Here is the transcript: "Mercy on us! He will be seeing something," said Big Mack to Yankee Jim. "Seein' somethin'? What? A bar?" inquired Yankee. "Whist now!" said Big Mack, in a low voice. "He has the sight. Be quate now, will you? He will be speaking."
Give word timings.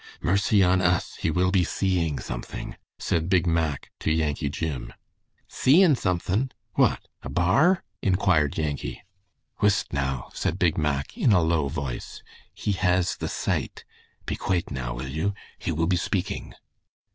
"Mercy 0.23 0.63
on 0.63 0.81
us! 0.81 1.17
He 1.17 1.29
will 1.29 1.51
be 1.51 1.63
seeing 1.63 2.17
something," 2.17 2.75
said 2.97 3.29
Big 3.29 3.45
Mack 3.45 3.91
to 3.99 4.11
Yankee 4.11 4.49
Jim. 4.49 4.91
"Seein' 5.47 5.95
somethin'? 5.95 6.51
What? 6.73 7.07
A 7.21 7.29
bar?" 7.29 7.83
inquired 8.01 8.57
Yankee. 8.57 9.03
"Whist 9.59 9.93
now!" 9.93 10.31
said 10.33 10.57
Big 10.57 10.75
Mack, 10.75 11.15
in 11.15 11.31
a 11.31 11.41
low 11.43 11.67
voice. 11.67 12.23
"He 12.51 12.71
has 12.71 13.17
the 13.17 13.29
sight. 13.29 13.85
Be 14.25 14.35
quate 14.35 14.71
now, 14.71 14.95
will 14.95 15.07
you? 15.09 15.35
He 15.59 15.71
will 15.71 15.85
be 15.85 15.97
speaking." 15.97 16.55